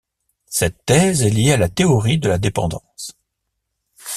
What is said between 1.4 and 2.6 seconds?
à la théorie de la